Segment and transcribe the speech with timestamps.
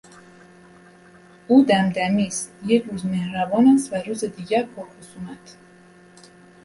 [1.47, 5.57] او دمدمی است، یک روز مهربان است و روز دیگر پر خصومت.